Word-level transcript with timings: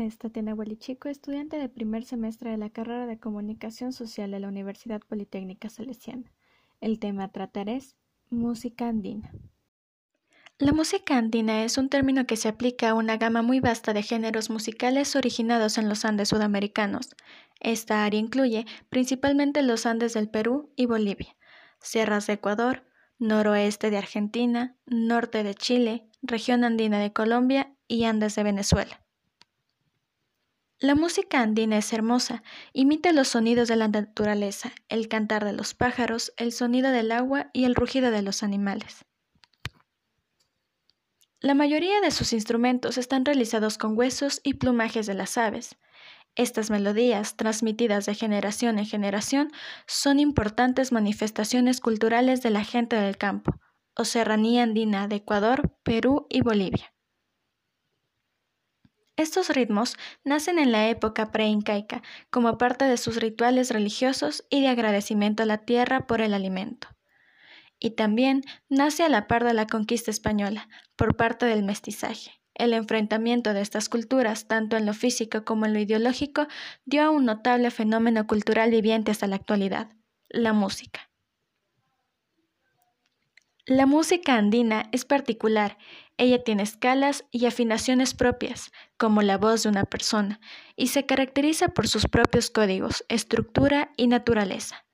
es 0.00 0.18
Tatiana 0.18 0.54
Huelichico, 0.54 1.08
estudiante 1.08 1.58
de 1.58 1.68
primer 1.68 2.04
semestre 2.04 2.50
de 2.50 2.56
la 2.56 2.70
carrera 2.70 3.06
de 3.06 3.18
Comunicación 3.18 3.92
Social 3.92 4.30
de 4.30 4.40
la 4.40 4.48
Universidad 4.48 5.00
Politécnica 5.00 5.68
Salesiana. 5.68 6.32
El 6.80 6.98
tema 6.98 7.24
a 7.24 7.28
tratar 7.28 7.68
es 7.68 7.96
música 8.30 8.88
andina. 8.88 9.30
La 10.58 10.72
música 10.72 11.16
andina 11.16 11.64
es 11.64 11.78
un 11.78 11.88
término 11.88 12.26
que 12.26 12.36
se 12.36 12.48
aplica 12.48 12.90
a 12.90 12.94
una 12.94 13.16
gama 13.16 13.42
muy 13.42 13.60
vasta 13.60 13.92
de 13.92 14.02
géneros 14.02 14.50
musicales 14.50 15.16
originados 15.16 15.78
en 15.78 15.88
los 15.88 16.04
Andes 16.04 16.28
sudamericanos. 16.28 17.14
Esta 17.60 18.04
área 18.04 18.20
incluye 18.20 18.66
principalmente 18.88 19.62
los 19.62 19.86
Andes 19.86 20.14
del 20.14 20.30
Perú 20.30 20.72
y 20.76 20.86
Bolivia, 20.86 21.36
sierras 21.80 22.26
de 22.26 22.34
Ecuador, 22.34 22.84
noroeste 23.18 23.90
de 23.90 23.98
Argentina, 23.98 24.76
norte 24.86 25.44
de 25.44 25.54
Chile, 25.54 26.08
región 26.22 26.64
andina 26.64 26.98
de 26.98 27.12
Colombia 27.12 27.74
y 27.86 28.04
Andes 28.04 28.34
de 28.34 28.42
Venezuela. 28.42 29.00
La 30.82 30.94
música 30.94 31.42
andina 31.42 31.76
es 31.76 31.92
hermosa, 31.92 32.42
imita 32.72 33.12
los 33.12 33.28
sonidos 33.28 33.68
de 33.68 33.76
la 33.76 33.88
naturaleza, 33.88 34.72
el 34.88 35.08
cantar 35.08 35.44
de 35.44 35.52
los 35.52 35.74
pájaros, 35.74 36.32
el 36.38 36.52
sonido 36.52 36.90
del 36.90 37.12
agua 37.12 37.50
y 37.52 37.64
el 37.64 37.74
rugido 37.74 38.10
de 38.10 38.22
los 38.22 38.42
animales. 38.42 39.04
La 41.38 41.52
mayoría 41.52 42.00
de 42.00 42.10
sus 42.10 42.32
instrumentos 42.32 42.96
están 42.96 43.26
realizados 43.26 43.76
con 43.76 43.96
huesos 43.96 44.40
y 44.42 44.54
plumajes 44.54 45.06
de 45.06 45.12
las 45.12 45.36
aves. 45.36 45.76
Estas 46.34 46.70
melodías, 46.70 47.36
transmitidas 47.36 48.06
de 48.06 48.14
generación 48.14 48.78
en 48.78 48.86
generación, 48.86 49.52
son 49.86 50.18
importantes 50.18 50.92
manifestaciones 50.92 51.80
culturales 51.80 52.40
de 52.42 52.50
la 52.50 52.64
gente 52.64 52.96
del 52.96 53.18
campo, 53.18 53.52
o 53.96 54.06
serranía 54.06 54.62
andina 54.62 55.08
de 55.08 55.16
Ecuador, 55.16 55.76
Perú 55.82 56.26
y 56.30 56.40
Bolivia. 56.40 56.94
Estos 59.20 59.50
ritmos 59.50 59.98
nacen 60.24 60.58
en 60.58 60.72
la 60.72 60.88
época 60.88 61.30
preincaica 61.30 62.00
como 62.30 62.56
parte 62.56 62.86
de 62.86 62.96
sus 62.96 63.16
rituales 63.16 63.70
religiosos 63.70 64.46
y 64.48 64.62
de 64.62 64.68
agradecimiento 64.68 65.42
a 65.42 65.46
la 65.46 65.58
tierra 65.58 66.06
por 66.06 66.22
el 66.22 66.32
alimento 66.32 66.88
y 67.78 67.90
también 67.90 68.40
nace 68.70 69.02
a 69.02 69.10
la 69.10 69.26
par 69.26 69.44
de 69.44 69.52
la 69.52 69.66
conquista 69.66 70.10
española 70.10 70.70
por 70.96 71.16
parte 71.16 71.44
del 71.44 71.64
mestizaje. 71.64 72.30
El 72.54 72.72
enfrentamiento 72.72 73.52
de 73.52 73.60
estas 73.60 73.90
culturas, 73.90 74.48
tanto 74.48 74.78
en 74.78 74.86
lo 74.86 74.94
físico 74.94 75.44
como 75.44 75.66
en 75.66 75.74
lo 75.74 75.80
ideológico, 75.80 76.46
dio 76.86 77.02
a 77.02 77.10
un 77.10 77.26
notable 77.26 77.70
fenómeno 77.70 78.26
cultural 78.26 78.70
viviente 78.70 79.10
hasta 79.10 79.26
la 79.26 79.36
actualidad, 79.36 79.90
la 80.30 80.54
música. 80.54 81.09
La 83.70 83.86
música 83.86 84.34
andina 84.34 84.88
es 84.90 85.04
particular, 85.04 85.78
ella 86.16 86.42
tiene 86.42 86.64
escalas 86.64 87.24
y 87.30 87.46
afinaciones 87.46 88.14
propias, 88.14 88.72
como 88.96 89.22
la 89.22 89.38
voz 89.38 89.62
de 89.62 89.68
una 89.68 89.84
persona, 89.84 90.40
y 90.74 90.88
se 90.88 91.06
caracteriza 91.06 91.68
por 91.68 91.86
sus 91.86 92.08
propios 92.08 92.50
códigos, 92.50 93.04
estructura 93.08 93.92
y 93.96 94.08
naturaleza 94.08 94.84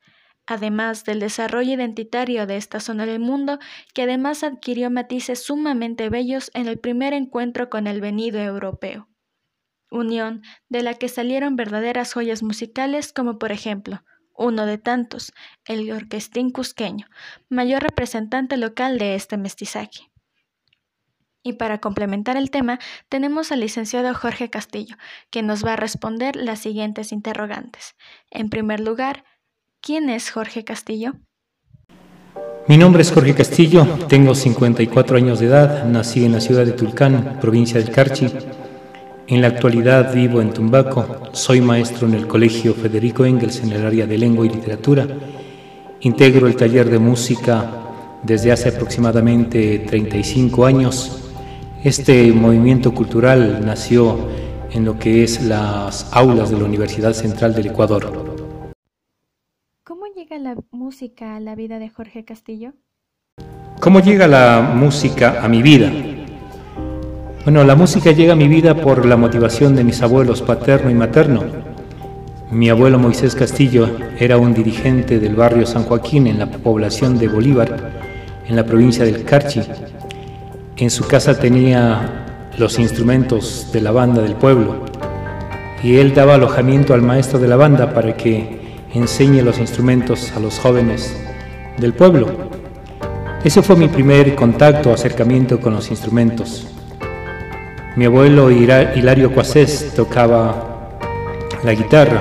además 0.47 1.05
del 1.05 1.21
desarrollo 1.21 1.73
identitario 1.73 2.47
de 2.47 2.57
esta 2.57 2.79
zona 2.79 3.05
del 3.05 3.19
mundo, 3.19 3.59
que 3.95 4.03
además 4.03 4.45
adquirió 4.45 4.91
matices 4.91 5.43
sumamente 5.43 6.09
bellos 6.09 6.53
en 6.55 6.69
el 6.69 6.79
primer 6.79 7.15
encuentro 7.15 7.69
con 7.69 7.89
el 7.89 8.01
venido 8.01 8.39
europeo. 8.39 9.09
Unión 9.91 10.43
de 10.69 10.85
la 10.85 10.95
que 10.95 11.09
salieron 11.09 11.57
verdaderas 11.57 12.13
joyas 12.13 12.45
musicales 12.45 13.13
como 13.13 13.41
por 13.41 13.51
ejemplo, 13.51 14.05
uno 14.39 14.67
de 14.67 14.79
tantos, 14.79 15.33
el 15.65 15.91
orquestín 15.91 16.51
cusqueño, 16.51 17.07
mayor 17.49 17.83
representante 17.83 18.57
local 18.57 18.99
de 18.99 19.15
este 19.15 19.37
mestizaje. 19.37 20.11
Y 21.43 21.55
para 21.55 21.79
complementar 21.79 22.37
el 22.37 22.51
tema, 22.51 22.81
tenemos 23.09 23.53
al 23.53 23.61
licenciado 23.61 24.13
Jorge 24.15 24.51
Castillo, 24.51 24.97
que 25.31 25.43
nos 25.43 25.65
va 25.65 25.75
a 25.75 25.77
responder 25.77 26.35
las 26.35 26.59
siguientes 26.59 27.13
interrogantes. 27.13 27.95
En 28.31 28.51
primer 28.51 28.81
lugar, 28.81 29.25
¿Quién 29.87 30.11
es 30.11 30.31
Jorge 30.31 30.65
Castillo? 30.65 31.13
Mi 32.67 32.77
nombre 32.77 33.03
es 33.03 33.13
Jorge 33.13 33.35
Castillo, 33.35 33.87
tengo 34.09 34.35
54 34.35 35.17
años 35.17 35.39
de 35.39 35.47
edad, 35.47 35.85
nací 35.85 36.25
en 36.25 36.33
la 36.33 36.41
ciudad 36.41 36.67
de 36.67 36.73
Tulcán, 36.73 37.39
provincia 37.41 37.79
del 37.79 37.93
Carchi. 37.93 38.27
En 39.29 39.41
la 39.41 39.49
actualidad 39.49 40.15
vivo 40.15 40.41
en 40.41 40.53
Tumbaco, 40.53 41.31
soy 41.33 41.61
maestro 41.61 42.07
en 42.07 42.15
el 42.15 42.27
Colegio 42.27 42.75
Federico 42.75 43.25
Engels 43.25 43.61
en 43.61 43.73
el 43.73 43.85
área 43.85 44.07
de 44.07 44.19
lengua 44.19 44.47
y 44.47 44.51
literatura. 44.51 45.07
Integro 46.01 46.47
el 46.47 46.57
taller 46.57 46.89
de 46.89 46.99
música 46.99 47.71
desde 48.23 48.53
hace 48.53 48.69
aproximadamente 48.69 49.81
35 49.81 50.67
años. 50.67 51.33
Este 51.83 52.33
movimiento 52.33 52.93
cultural 52.95 53.65
nació 53.65 54.29
en 54.71 54.85
lo 54.85 54.99
que 54.99 55.25
es 55.25 55.43
las 55.43 56.09
aulas 56.13 56.51
de 56.51 56.59
la 56.59 56.65
Universidad 56.65 57.13
Central 57.13 57.55
del 57.55 57.67
Ecuador 57.67 58.37
llega 60.17 60.39
la 60.39 60.57
música 60.71 61.37
a 61.37 61.41
la 61.41 61.55
vida 61.55 61.79
de 61.79 61.91
Jorge 61.91 62.25
Castillo? 62.25 62.73
¿Cómo 63.81 64.01
llega 64.01 64.27
la 64.27 64.73
música 64.75 65.45
a 65.45 65.49
mi 65.49 65.63
vida? 65.63 66.16
Bueno, 67.47 67.63
la 67.63 67.77
música 67.77 68.11
llega 68.11 68.33
a 68.33 68.37
mi 68.37 68.49
vida 68.49 68.75
por 68.75 69.07
la 69.07 69.17
motivación 69.17 69.77
de 69.77 69.85
mis 69.85 70.03
abuelos 70.03 70.43
paterno 70.43 70.91
y 70.91 70.95
materno. 70.95 71.45
Mi 72.51 72.71
abuelo 72.71 72.99
Moisés 72.99 73.37
Castillo 73.37 73.89
era 74.19 74.37
un 74.37 74.53
dirigente 74.53 75.21
del 75.21 75.37
barrio 75.37 75.65
San 75.65 75.85
Joaquín 75.85 76.27
en 76.27 76.41
la 76.41 76.51
población 76.51 77.19
de 77.19 77.29
Bolívar, 77.29 77.93
en 78.49 78.57
la 78.57 78.67
provincia 78.67 79.05
del 79.05 79.23
Carchi. 79.23 79.63
En 80.77 80.91
su 80.91 81.07
casa 81.07 81.39
tenía 81.39 82.51
los 82.59 82.81
instrumentos 82.81 83.69
de 83.73 83.81
la 83.81 83.93
banda 83.93 84.23
del 84.23 84.35
pueblo 84.35 84.85
y 85.85 85.99
él 85.99 86.15
daba 86.15 86.35
alojamiento 86.35 86.95
al 86.95 87.03
maestro 87.03 87.39
de 87.39 87.47
la 87.47 87.55
banda 87.55 87.95
para 87.95 88.17
que 88.17 88.59
enseñe 88.93 89.41
los 89.43 89.61
instrumentos 89.61 90.33
a 90.35 90.41
los 90.41 90.59
jóvenes 90.59 91.17
del 91.79 91.93
pueblo. 91.93 92.27
Ese 93.45 93.63
fue 93.63 93.77
mi 93.77 93.87
primer 93.87 94.35
contacto, 94.35 94.93
acercamiento 94.93 95.61
con 95.61 95.75
los 95.75 95.93
instrumentos. 95.93 96.76
Mi 97.97 98.05
abuelo 98.05 98.51
Hilario 98.51 99.33
Cuasés 99.33 99.95
tocaba 99.97 100.99
la 101.65 101.73
guitarra 101.73 102.21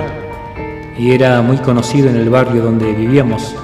y 0.98 1.12
era 1.12 1.42
muy 1.42 1.58
conocido 1.58 2.08
en 2.08 2.16
el 2.16 2.30
barrio 2.30 2.62
donde 2.62 2.94
vivíamos. 2.94 3.54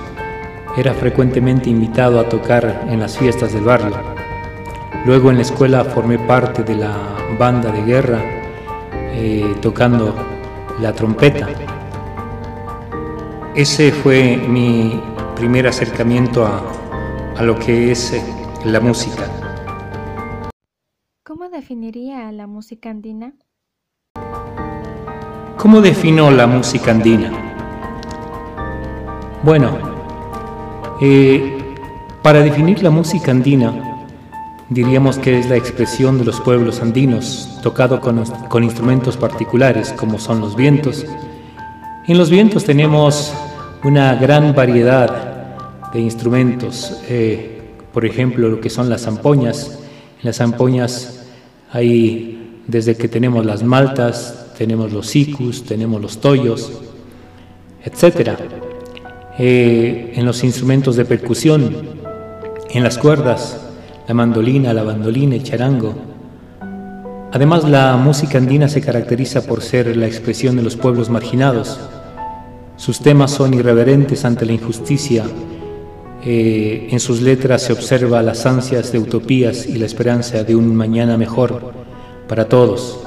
Era 0.77 0.93
frecuentemente 0.93 1.71
invitado 1.71 2.21
a 2.21 2.29
tocar 2.29 2.85
en 2.87 3.01
las 3.01 3.17
fiestas 3.17 3.55
del 3.55 3.65
barrio. 3.65 3.97
Luego 5.07 5.31
en 5.31 5.37
la 5.37 5.43
escuela 5.43 5.85
formé 5.85 6.19
parte 6.19 6.63
de 6.63 6.77
la 6.77 6.95
banda 7.39 7.73
de 7.73 7.83
guerra 7.83 8.21
eh, 9.15 9.55
tocando 9.63 10.15
la 10.83 10.93
trompeta. 10.93 11.49
Ese 13.55 13.91
fue 13.91 14.37
mi 14.37 15.01
primer 15.35 15.67
acercamiento 15.67 16.47
a, 16.47 17.43
lo 17.43 17.59
que 17.59 17.91
es 17.91 18.13
eh, 18.13 18.23
la 18.67 18.81
música. 18.81 19.52
¿Cómo 21.53 21.61
definiría 21.61 22.33
la 22.33 22.47
música 22.47 22.89
andina? 22.89 23.35
¿Cómo 25.59 25.83
defino 25.83 26.31
la 26.31 26.47
música 26.47 26.93
andina? 26.93 27.31
Bueno, 29.43 29.79
eh, 31.03 31.59
para 32.23 32.41
definir 32.41 32.83
la 32.83 32.89
música 32.89 33.33
andina, 33.33 34.07
diríamos 34.71 35.19
que 35.19 35.41
es 35.41 35.51
la 35.51 35.57
expresión 35.57 36.17
de 36.17 36.25
los 36.25 36.41
pueblos 36.41 36.81
andinos, 36.81 37.61
tocado 37.63 38.01
con, 38.01 38.25
con 38.49 38.65
instrumentos 38.65 39.19
particulares 39.19 39.93
como 39.93 40.19
son 40.19 40.41
los 40.41 40.57
vientos, 40.57 41.05
en 42.07 42.17
los 42.17 42.31
vientos 42.31 42.65
tenemos 42.65 43.35
una 43.85 44.15
gran 44.15 44.55
variedad 44.55 45.91
de 45.93 46.01
instrumentos, 46.01 47.03
eh, 47.11 47.61
por 47.93 48.07
ejemplo, 48.07 48.49
lo 48.49 48.59
que 48.59 48.71
son 48.71 48.89
las 48.89 49.03
zampoñas. 49.03 49.81
En 50.19 50.29
las 50.29 50.37
zampoñas 50.37 51.22
hay 51.73 52.61
desde 52.67 52.97
que 52.97 53.09
tenemos 53.09 53.45
las 53.45 53.63
maltas, 53.63 54.53
tenemos 54.57 54.93
los 54.93 55.09
sicus, 55.09 55.65
tenemos 55.65 56.01
los 56.01 56.19
toyos, 56.19 56.71
etc. 57.85 58.31
Eh, 59.39 60.13
en 60.15 60.25
los 60.25 60.45
instrumentos 60.45 60.97
de 60.97 61.05
percusión, 61.05 61.75
en 62.71 62.83
las 62.83 62.99
cuerdas, 62.99 63.61
la 64.07 64.15
mandolina, 64.15 64.73
la 64.73 64.83
bandolina, 64.83 65.35
el 65.35 65.43
charango. 65.43 65.95
Además, 67.33 67.69
la 67.69 67.97
música 67.97 68.39
andina 68.39 68.69
se 68.69 68.83
caracteriza 68.83 69.47
por 69.47 69.63
ser 69.63 69.97
la 69.97 70.07
expresión 70.07 70.57
de 70.57 70.63
los 70.63 70.77
pueblos 70.77 71.09
marginados, 71.09 71.81
sus 72.83 72.99
temas 72.99 73.31
son 73.31 73.55
irreverentes 73.55 74.25
ante 74.25 74.45
la 74.45 74.55
injusticia. 74.55 75.25
Eh, 76.25 76.89
en 76.91 77.01
sus 77.01 77.21
letras 77.21 77.63
se 77.63 77.73
observa 77.73 78.23
las 78.23 78.47
ansias 78.47 78.93
de 78.93 79.01
utopías 79.01 79.67
y 79.67 79.77
la 79.77 79.87
esperanza 79.87 80.45
de 80.45 80.55
un 80.55 80.77
mañana 80.77 81.17
mejor 81.17 81.75
para 82.29 82.49
todos. 82.49 83.05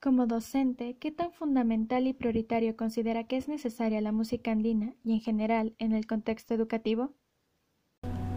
Como 0.00 0.26
docente, 0.26 0.96
¿qué 0.98 1.12
tan 1.12 1.30
fundamental 1.32 2.08
y 2.08 2.14
prioritario 2.14 2.76
considera 2.76 3.28
que 3.28 3.36
es 3.36 3.46
necesaria 3.46 4.00
la 4.00 4.10
música 4.10 4.50
andina 4.50 4.94
y 5.04 5.12
en 5.12 5.20
general 5.20 5.74
en 5.78 5.92
el 5.92 6.08
contexto 6.08 6.52
educativo? 6.52 7.12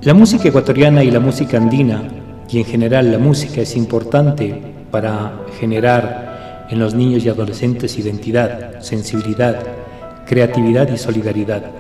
La 0.01 0.13
música 0.13 0.47
ecuatoriana 0.49 1.03
y 1.03 1.09
la 1.09 1.19
música 1.19 1.57
andina 1.57 2.03
y 2.47 2.59
en 2.59 2.65
general 2.65 3.11
la 3.11 3.17
música 3.17 3.61
es 3.61 3.75
importante 3.75 4.61
para 4.91 5.43
generar 5.59 6.67
en 6.69 6.77
los 6.77 6.93
niños 6.93 7.25
y 7.25 7.29
adolescentes 7.29 7.97
identidad, 7.97 8.81
sensibilidad, 8.81 9.84
creatividad 10.25 10.91
y 10.91 10.97
solidaridad. 10.97 11.71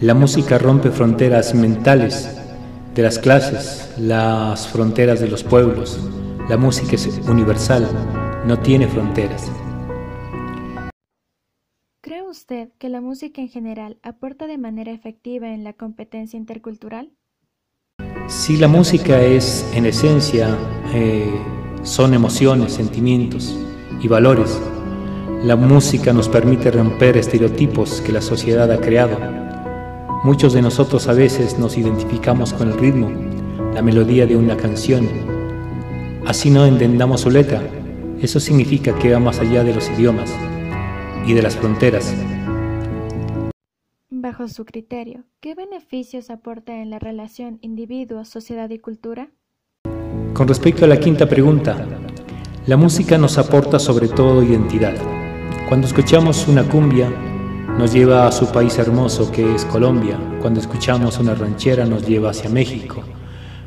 La 0.00 0.14
música 0.14 0.58
rompe 0.58 0.90
fronteras 0.90 1.54
mentales 1.54 2.36
de 2.94 3.02
las 3.02 3.18
clases, 3.18 3.92
las 3.98 4.68
fronteras 4.68 5.20
de 5.20 5.28
los 5.28 5.44
pueblos. 5.44 5.98
La 6.48 6.56
música 6.56 6.92
es 6.94 7.06
universal, 7.28 7.88
no 8.46 8.58
tiene 8.58 8.86
fronteras. 8.88 9.50
¿Cree 12.00 12.22
usted 12.22 12.68
que 12.78 12.88
la 12.88 13.00
música 13.00 13.40
en 13.40 13.48
general 13.48 13.98
aporta 14.02 14.46
de 14.46 14.58
manera 14.58 14.92
efectiva 14.92 15.54
en 15.54 15.64
la 15.64 15.72
competencia 15.72 16.36
intercultural? 16.36 17.12
Si 18.26 18.56
la 18.56 18.68
música 18.68 19.22
es, 19.22 19.70
en 19.74 19.86
esencia, 19.86 20.56
eh, 20.92 21.32
son 21.82 22.14
emociones, 22.14 22.72
sentimientos 22.72 23.56
y 24.02 24.08
valores. 24.08 24.60
La 25.44 25.56
música 25.56 26.14
nos 26.14 26.30
permite 26.30 26.70
romper 26.70 27.18
estereotipos 27.18 28.00
que 28.00 28.12
la 28.12 28.22
sociedad 28.22 28.72
ha 28.72 28.80
creado. 28.80 29.18
Muchos 30.24 30.54
de 30.54 30.62
nosotros 30.62 31.06
a 31.06 31.12
veces 31.12 31.58
nos 31.58 31.76
identificamos 31.76 32.54
con 32.54 32.72
el 32.72 32.78
ritmo, 32.78 33.10
la 33.74 33.82
melodía 33.82 34.26
de 34.26 34.38
una 34.38 34.56
canción. 34.56 35.06
Así 36.24 36.48
no 36.48 36.64
entendamos 36.64 37.20
su 37.20 37.30
letra. 37.30 37.62
Eso 38.22 38.40
significa 38.40 38.98
que 38.98 39.12
va 39.12 39.18
más 39.18 39.38
allá 39.38 39.62
de 39.64 39.74
los 39.74 39.90
idiomas 39.90 40.32
y 41.26 41.34
de 41.34 41.42
las 41.42 41.56
fronteras. 41.56 42.14
Bajo 44.08 44.48
su 44.48 44.64
criterio, 44.64 45.24
¿qué 45.40 45.54
beneficios 45.54 46.30
aporta 46.30 46.80
en 46.80 46.88
la 46.88 46.98
relación 46.98 47.58
individuo, 47.60 48.24
sociedad 48.24 48.70
y 48.70 48.78
cultura? 48.78 49.28
Con 50.32 50.48
respecto 50.48 50.86
a 50.86 50.88
la 50.88 50.98
quinta 50.98 51.28
pregunta, 51.28 51.86
la 52.66 52.78
música 52.78 53.18
nos 53.18 53.36
aporta 53.36 53.78
sobre 53.78 54.08
todo 54.08 54.42
identidad. 54.42 54.94
Cuando 55.68 55.86
escuchamos 55.86 56.46
una 56.46 56.62
cumbia, 56.62 57.08
nos 57.78 57.90
lleva 57.94 58.28
a 58.28 58.32
su 58.32 58.52
país 58.52 58.78
hermoso 58.78 59.32
que 59.32 59.54
es 59.54 59.64
Colombia. 59.64 60.18
Cuando 60.42 60.60
escuchamos 60.60 61.18
una 61.18 61.34
ranchera, 61.34 61.86
nos 61.86 62.06
lleva 62.06 62.30
hacia 62.30 62.50
México. 62.50 63.02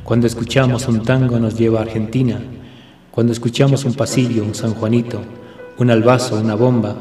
Cuando 0.03 0.27
escuchamos 0.27 0.87
un 0.87 1.01
tango, 1.01 1.39
nos 1.39 1.57
lleva 1.57 1.79
a 1.79 1.81
Argentina. 1.81 2.39
Cuando 3.09 3.33
escuchamos 3.33 3.83
un 3.83 3.95
pasillo, 3.95 4.43
un 4.43 4.53
San 4.53 4.75
Juanito, 4.75 5.19
un 5.79 5.89
albazo, 5.89 6.39
una 6.39 6.53
bomba, 6.53 6.95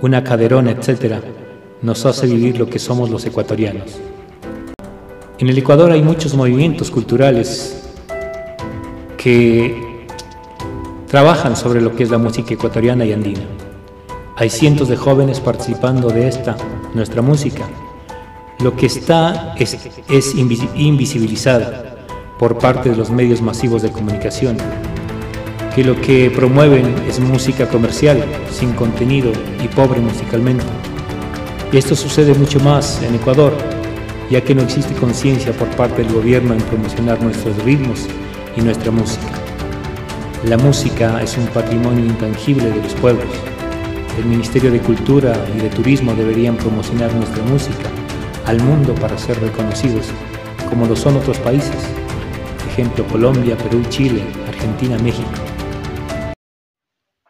una 0.00 0.24
caderona, 0.24 0.70
etc., 0.70 1.16
nos 1.82 2.06
hace 2.06 2.26
vivir 2.26 2.58
lo 2.58 2.70
que 2.70 2.78
somos 2.78 3.10
los 3.10 3.26
ecuatorianos. 3.26 4.00
En 5.38 5.48
el 5.48 5.58
Ecuador 5.58 5.92
hay 5.92 6.00
muchos 6.00 6.34
movimientos 6.34 6.90
culturales 6.90 7.86
que 9.18 10.06
trabajan 11.06 11.54
sobre 11.54 11.82
lo 11.82 11.94
que 11.94 12.04
es 12.04 12.10
la 12.10 12.18
música 12.18 12.54
ecuatoriana 12.54 13.04
y 13.04 13.12
andina. 13.12 13.42
Hay 14.42 14.50
cientos 14.50 14.88
de 14.88 14.96
jóvenes 14.96 15.38
participando 15.38 16.08
de 16.08 16.26
esta, 16.26 16.56
nuestra 16.94 17.22
música. 17.22 17.62
Lo 18.58 18.74
que 18.74 18.86
está 18.86 19.54
es, 19.56 20.34
invisibilizado 20.74 21.72
por 22.40 22.58
parte 22.58 22.90
de 22.90 22.96
los 22.96 23.08
medios 23.08 23.40
masivos 23.40 23.82
de 23.82 23.92
comunicación, 23.92 24.56
que 25.76 25.84
lo 25.84 25.94
que 26.00 26.28
promueven 26.28 26.92
es 27.08 27.20
música 27.20 27.68
comercial, 27.68 28.20
sin 28.50 28.72
contenido 28.72 29.30
y 29.62 29.68
pobre 29.68 30.00
musicalmente. 30.00 30.64
Y 31.70 31.76
esto 31.76 31.94
sucede 31.94 32.34
mucho 32.34 32.58
más 32.58 33.00
en 33.00 33.14
Ecuador, 33.14 33.52
ya 34.28 34.40
que 34.40 34.56
no 34.56 34.62
existe 34.62 34.92
conciencia 34.94 35.52
por 35.52 35.68
parte 35.76 36.02
del 36.02 36.12
gobierno 36.12 36.54
en 36.54 36.62
promocionar 36.62 37.22
nuestros 37.22 37.56
ritmos 37.62 38.08
y 38.56 38.60
nuestra 38.60 38.90
música. 38.90 39.38
La 40.46 40.56
música 40.56 41.22
es 41.22 41.38
un 41.38 41.46
patrimonio 41.46 42.04
intangible 42.04 42.70
de 42.72 42.82
los 42.82 42.94
pueblos. 42.94 43.51
El 44.18 44.26
Ministerio 44.26 44.70
de 44.70 44.80
Cultura 44.80 45.32
y 45.56 45.58
de 45.62 45.70
Turismo 45.70 46.14
deberían 46.14 46.56
promocionar 46.56 47.14
nuestra 47.14 47.42
música 47.44 47.90
al 48.44 48.62
mundo 48.62 48.94
para 48.94 49.16
ser 49.16 49.40
reconocidos, 49.40 50.08
como 50.68 50.86
lo 50.86 50.94
son 50.94 51.16
otros 51.16 51.38
países. 51.38 51.74
Ejemplo 52.68 53.06
Colombia, 53.06 53.56
Perú, 53.56 53.82
Chile, 53.88 54.22
Argentina, 54.46 54.98
México. 54.98 55.30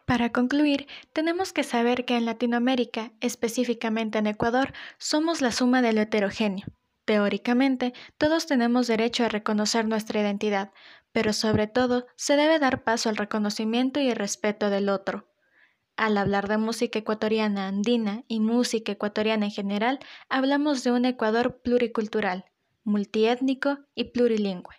Para 0.06 0.32
concluir, 0.32 0.88
tenemos 1.12 1.52
que 1.52 1.62
saber 1.62 2.04
que 2.04 2.16
en 2.16 2.24
Latinoamérica, 2.24 3.12
específicamente 3.20 4.18
en 4.18 4.26
Ecuador, 4.26 4.72
somos 4.98 5.40
la 5.40 5.52
suma 5.52 5.82
de 5.82 5.92
lo 5.92 6.00
heterogéneo. 6.00 6.66
Teóricamente, 7.04 7.92
todos 8.18 8.46
tenemos 8.46 8.88
derecho 8.88 9.24
a 9.24 9.28
reconocer 9.28 9.86
nuestra 9.86 10.20
identidad, 10.20 10.72
pero 11.12 11.32
sobre 11.32 11.68
todo 11.68 12.06
se 12.16 12.36
debe 12.36 12.58
dar 12.58 12.82
paso 12.82 13.08
al 13.08 13.16
reconocimiento 13.16 14.00
y 14.00 14.08
el 14.08 14.16
respeto 14.16 14.68
del 14.68 14.88
otro. 14.88 15.31
Al 15.96 16.16
hablar 16.16 16.48
de 16.48 16.58
música 16.58 16.98
ecuatoriana 16.98 17.68
andina 17.68 18.24
y 18.26 18.40
música 18.40 18.92
ecuatoriana 18.92 19.46
en 19.46 19.52
general, 19.52 19.98
hablamos 20.28 20.82
de 20.84 20.92
un 20.92 21.04
Ecuador 21.04 21.60
pluricultural, 21.62 22.46
multiétnico 22.82 23.78
y 23.94 24.04
plurilingüe. 24.04 24.74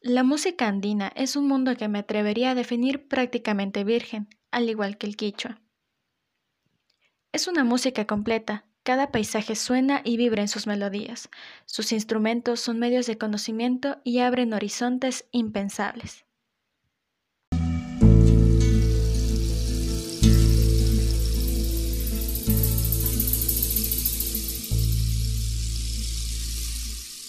La 0.00 0.22
música 0.22 0.66
andina 0.66 1.12
es 1.16 1.34
un 1.36 1.48
mundo 1.48 1.76
que 1.76 1.88
me 1.88 2.00
atrevería 2.00 2.50
a 2.50 2.54
definir 2.54 3.08
prácticamente 3.08 3.84
virgen, 3.84 4.28
al 4.50 4.68
igual 4.68 4.98
que 4.98 5.06
el 5.06 5.16
quichua. 5.16 5.62
Es 7.32 7.48
una 7.48 7.64
música 7.64 8.06
completa, 8.06 8.66
cada 8.82 9.10
paisaje 9.10 9.56
suena 9.56 10.02
y 10.04 10.18
vibra 10.18 10.42
en 10.42 10.48
sus 10.48 10.66
melodías. 10.66 11.30
Sus 11.64 11.90
instrumentos 11.92 12.60
son 12.60 12.78
medios 12.78 13.06
de 13.06 13.16
conocimiento 13.16 13.96
y 14.04 14.18
abren 14.18 14.52
horizontes 14.52 15.24
impensables. 15.30 16.26